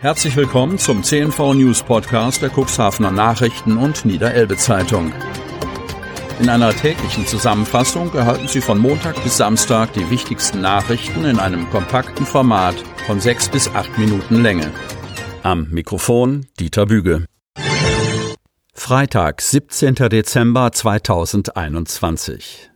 [0.00, 5.12] Herzlich willkommen zum CNV News Podcast der Cuxhavener Nachrichten und Niederelbe Zeitung.
[6.38, 11.68] In einer täglichen Zusammenfassung erhalten Sie von Montag bis Samstag die wichtigsten Nachrichten in einem
[11.70, 12.76] kompakten Format
[13.08, 14.70] von sechs bis acht Minuten Länge.
[15.42, 17.24] Am Mikrofon Dieter Büge.
[18.72, 19.96] Freitag, 17.
[19.96, 22.70] Dezember 2021.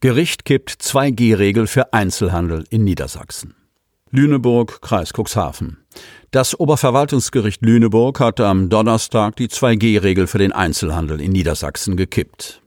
[0.00, 3.56] Gericht kippt 2G-Regel für Einzelhandel in Niedersachsen.
[4.14, 5.78] Lüneburg, Kreis Cuxhaven.
[6.32, 12.60] Das Oberverwaltungsgericht Lüneburg hat am Donnerstag die 2G-Regel für den Einzelhandel in Niedersachsen gekippt.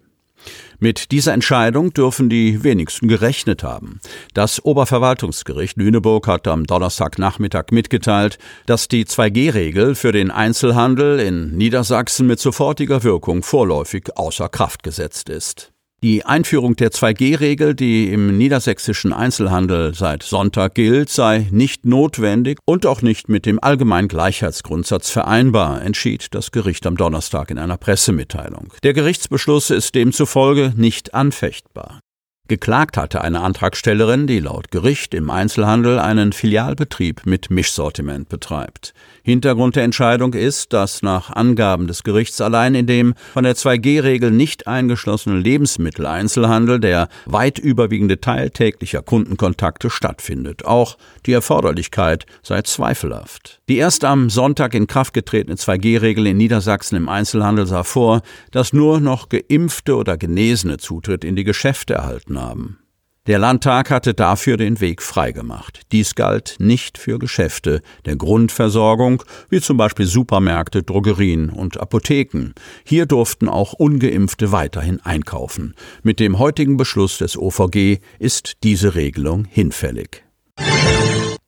[0.79, 3.99] Mit dieser Entscheidung dürfen die wenigsten gerechnet haben.
[4.33, 12.25] Das Oberverwaltungsgericht Lüneburg hat am Donnerstagnachmittag mitgeteilt, dass die 2G-Regel für den Einzelhandel in Niedersachsen
[12.25, 15.74] mit sofortiger Wirkung vorläufig außer Kraft gesetzt ist.
[16.05, 22.85] Die Einführung der 2G-Regel, die im niedersächsischen Einzelhandel seit Sonntag gilt, sei nicht notwendig und
[22.85, 28.71] auch nicht mit dem allgemeinen Gleichheitsgrundsatz vereinbar, entschied das Gericht am Donnerstag in einer Pressemitteilung.
[28.83, 32.01] Der Gerichtsbeschluss ist demzufolge nicht anfechtbar.
[32.47, 38.93] Geklagt hatte eine Antragstellerin, die laut Gericht im Einzelhandel einen Filialbetrieb mit Mischsortiment betreibt.
[39.23, 44.29] Hintergrund der Entscheidung ist, dass nach Angaben des Gerichts allein in dem von der 2G-Regel
[44.29, 50.65] nicht eingeschlossenen Lebensmitteleinzelhandel der weit überwiegende Teil täglicher Kundenkontakte stattfindet.
[50.65, 53.59] Auch die Erforderlichkeit sei zweifelhaft.
[53.69, 58.21] Die erst am Sonntag in Kraft getretene 2G-Regel in Niedersachsen im Einzelhandel sah vor,
[58.51, 62.79] dass nur noch Geimpfte oder Genesene Zutritt in die Geschäfte erhalten haben.
[63.27, 65.81] Der Landtag hatte dafür den Weg freigemacht.
[65.91, 72.53] Dies galt nicht für Geschäfte der Grundversorgung, wie zum Beispiel Supermärkte, Drogerien und Apotheken.
[72.83, 75.73] Hier durften auch ungeimpfte weiterhin einkaufen.
[76.03, 80.23] Mit dem heutigen Beschluss des OVG ist diese Regelung hinfällig.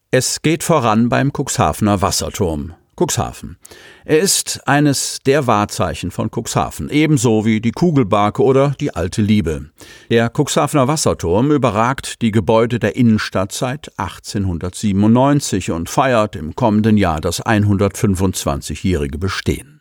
[0.09, 2.73] Es geht voran beim Cuxhavener Wasserturm.
[2.97, 3.57] Cuxhaven.
[4.05, 9.69] Er ist eines der Wahrzeichen von Cuxhaven, ebenso wie die Kugelbarke oder die alte Liebe.
[10.09, 17.21] Der Cuxhavener Wasserturm überragt die Gebäude der Innenstadt seit 1897 und feiert im kommenden Jahr
[17.21, 19.76] das 125-jährige Bestehen.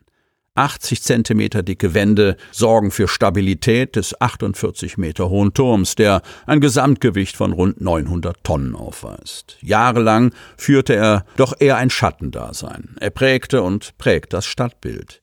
[0.57, 7.37] 80 Zentimeter dicke Wände sorgen für Stabilität des 48 Meter hohen Turms, der ein Gesamtgewicht
[7.37, 9.59] von rund 900 Tonnen aufweist.
[9.61, 12.97] Jahrelang führte er doch eher ein Schattendasein.
[13.01, 15.21] Er prägte und prägt das Stadtbild.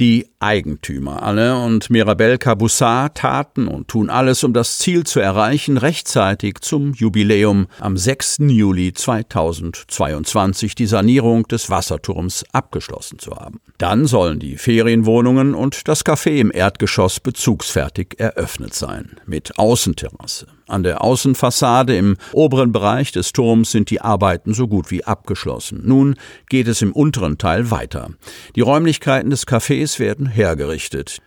[0.00, 5.78] Die Eigentümer alle und Mirabel Caboussat taten und tun alles, um das Ziel zu erreichen,
[5.78, 8.38] rechtzeitig zum Jubiläum am 6.
[8.48, 13.60] Juli 2022 die Sanierung des Wasserturms abgeschlossen zu haben.
[13.78, 20.48] Dann sollen die Ferienwohnungen und das Café im Erdgeschoss bezugsfertig eröffnet sein, mit Außenterrasse.
[20.66, 25.82] An der Außenfassade im oberen Bereich des Turms sind die Arbeiten so gut wie abgeschlossen.
[25.84, 26.16] Nun
[26.48, 28.10] geht es im unteren Teil weiter.
[28.56, 31.18] Die Räumlichkeiten des Cafés werden hergerichtet.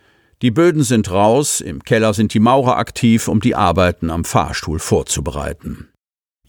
[0.42, 4.78] Die Böden sind raus, im Keller sind die Maurer aktiv, um die Arbeiten am Fahrstuhl
[4.78, 5.88] vorzubereiten.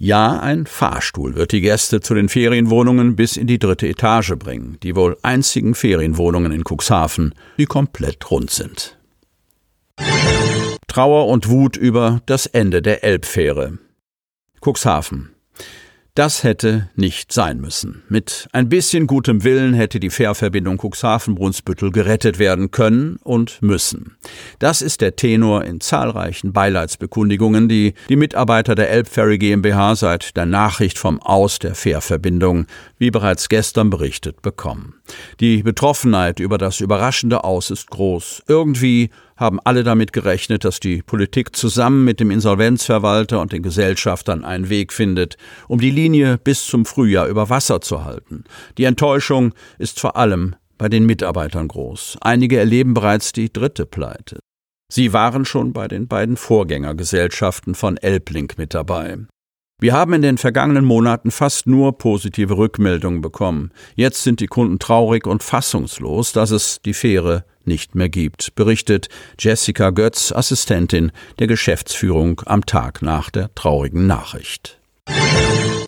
[0.02, 4.78] Ja, ein Fahrstuhl wird die Gäste zu den Ferienwohnungen bis in die dritte Etage bringen,
[4.82, 8.98] die wohl einzigen Ferienwohnungen in Cuxhaven, die komplett rund sind.
[10.88, 13.78] Trauer und Wut über das Ende der Elbfähre.
[14.62, 15.36] Cuxhaven.
[16.20, 18.04] Das hätte nicht sein müssen.
[18.10, 24.18] Mit ein bisschen gutem Willen hätte die Fährverbindung Cuxhaven-Brunsbüttel gerettet werden können und müssen.
[24.60, 30.46] Das ist der Tenor in zahlreichen Beileidsbekundigungen, die die Mitarbeiter der Elbferry GmbH seit der
[30.46, 32.66] Nachricht vom Aus der Fährverbindung,
[32.98, 34.96] wie bereits gestern berichtet, bekommen.
[35.40, 38.44] Die Betroffenheit über das überraschende Aus ist groß.
[38.46, 39.10] Irgendwie
[39.40, 44.68] haben alle damit gerechnet, dass die Politik zusammen mit dem Insolvenzverwalter und den Gesellschaftern einen
[44.70, 45.38] Weg findet,
[45.70, 46.09] um die Linie
[46.44, 48.44] bis zum Frühjahr über Wasser zu halten.
[48.78, 52.18] Die Enttäuschung ist vor allem bei den Mitarbeitern groß.
[52.22, 54.40] Einige erleben bereits die dritte Pleite.
[54.92, 59.18] Sie waren schon bei den beiden Vorgängergesellschaften von Elblink mit dabei.
[59.82, 63.72] Wir haben in den vergangenen Monaten fast nur positive Rückmeldungen bekommen.
[63.96, 69.08] Jetzt sind die Kunden traurig und fassungslos, dass es die Fähre nicht mehr gibt, berichtet
[69.40, 74.79] Jessica Götz, Assistentin der Geschäftsführung am Tag nach der traurigen Nachricht.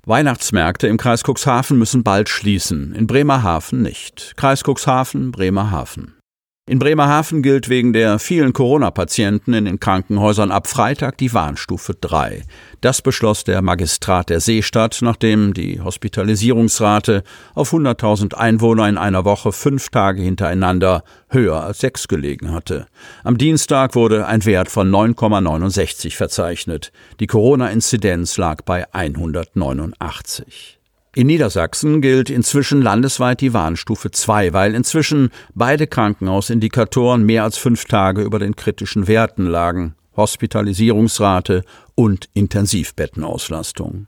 [0.05, 4.33] Weihnachtsmärkte im Kreis Cuxhaven müssen bald schließen, in Bremerhaven nicht.
[4.35, 6.20] Kreis Cuxhaven, Bremerhaven.
[6.69, 12.43] In Bremerhaven gilt wegen der vielen Corona-Patienten in den Krankenhäusern ab Freitag die Warnstufe 3.
[12.81, 17.23] Das beschloss der Magistrat der Seestadt, nachdem die Hospitalisierungsrate
[17.55, 22.85] auf 100.000 Einwohner in einer Woche fünf Tage hintereinander höher als sechs gelegen hatte.
[23.23, 26.91] Am Dienstag wurde ein Wert von 9,69 verzeichnet.
[27.19, 30.80] Die Corona-Inzidenz lag bei 189.
[31.13, 37.83] In Niedersachsen gilt inzwischen landesweit die Warnstufe 2, weil inzwischen beide Krankenhausindikatoren mehr als fünf
[37.83, 39.95] Tage über den kritischen Werten lagen.
[40.15, 41.63] Hospitalisierungsrate
[41.95, 44.07] und Intensivbettenauslastung.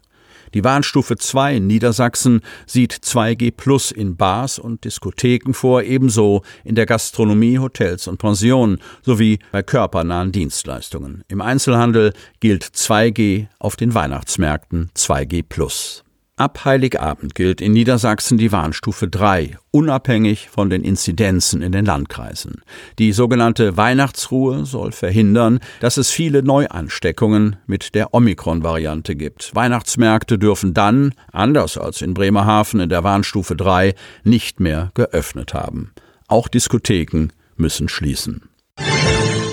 [0.54, 6.76] Die Warnstufe 2 in Niedersachsen sieht 2G Plus in Bars und Diskotheken vor, ebenso in
[6.76, 11.26] der Gastronomie, Hotels und Pensionen sowie bei körpernahen Dienstleistungen.
[11.28, 16.06] Im Einzelhandel gilt 2G auf den Weihnachtsmärkten 2G Plus.
[16.44, 22.64] Ab Heiligabend gilt in Niedersachsen die Warnstufe 3, unabhängig von den Inzidenzen in den Landkreisen.
[23.00, 29.56] Die sogenannte Weihnachtsruhe soll verhindern, dass es viele Neuansteckungen mit der Omikron-Variante gibt.
[29.56, 33.96] Weihnachtsmärkte dürfen dann, anders als in Bremerhaven in der Warnstufe 3,
[34.26, 35.94] nicht mehr geöffnet haben.
[36.28, 38.50] Auch Diskotheken müssen schließen.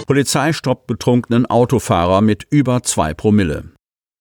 [0.08, 3.70] Polizei stoppt betrunkenen Autofahrer mit über zwei Promille.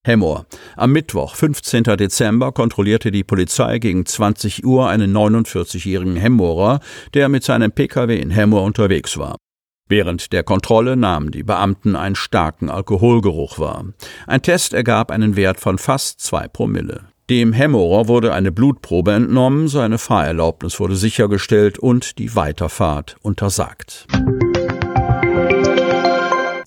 [0.09, 0.47] Hemmoor.
[0.75, 1.83] Am Mittwoch, 15.
[1.83, 6.79] Dezember, kontrollierte die Polizei gegen 20 Uhr einen 49-jährigen Hemmoorer,
[7.13, 9.35] der mit seinem Pkw in Hemmoor unterwegs war.
[9.88, 13.85] Während der Kontrolle nahmen die Beamten einen starken Alkoholgeruch wahr.
[14.25, 17.01] Ein Test ergab einen Wert von fast zwei Promille.
[17.29, 24.07] Dem Hemmorer wurde eine Blutprobe entnommen, seine Fahrerlaubnis wurde sichergestellt und die Weiterfahrt untersagt.